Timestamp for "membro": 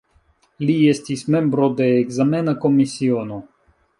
1.35-1.69